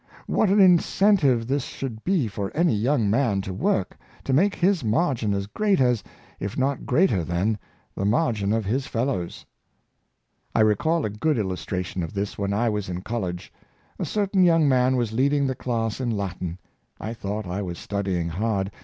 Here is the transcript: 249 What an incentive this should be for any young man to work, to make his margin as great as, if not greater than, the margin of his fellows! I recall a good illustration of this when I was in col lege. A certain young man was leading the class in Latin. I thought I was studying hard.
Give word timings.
249 0.25 0.37
What 0.39 0.49
an 0.49 0.59
incentive 0.71 1.45
this 1.47 1.63
should 1.63 2.03
be 2.03 2.27
for 2.27 2.49
any 2.57 2.73
young 2.73 3.07
man 3.07 3.39
to 3.41 3.53
work, 3.53 3.95
to 4.23 4.33
make 4.33 4.55
his 4.55 4.83
margin 4.83 5.31
as 5.31 5.45
great 5.45 5.79
as, 5.79 6.03
if 6.39 6.57
not 6.57 6.87
greater 6.87 7.23
than, 7.23 7.59
the 7.95 8.03
margin 8.03 8.51
of 8.51 8.65
his 8.65 8.87
fellows! 8.87 9.45
I 10.55 10.61
recall 10.61 11.05
a 11.05 11.09
good 11.11 11.37
illustration 11.37 12.01
of 12.01 12.13
this 12.15 12.35
when 12.35 12.51
I 12.51 12.67
was 12.67 12.89
in 12.89 13.03
col 13.03 13.19
lege. 13.21 13.53
A 13.99 14.05
certain 14.05 14.43
young 14.43 14.67
man 14.67 14.95
was 14.95 15.13
leading 15.13 15.45
the 15.45 15.53
class 15.53 16.01
in 16.01 16.09
Latin. 16.09 16.57
I 16.99 17.13
thought 17.13 17.45
I 17.45 17.61
was 17.61 17.77
studying 17.77 18.27
hard. 18.29 18.71